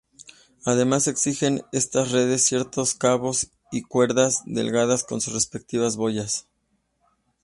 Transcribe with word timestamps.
Además 0.65 1.07
exigen 1.07 1.61
estas 1.71 2.09
redes 2.11 2.43
ciertos 2.43 2.95
cabos 2.95 3.51
o 3.71 3.87
cuerdas 3.87 4.41
delgadas 4.47 5.03
con 5.03 5.21
sus 5.21 5.31
respectivas 5.35 5.95
boyas. 5.95 6.47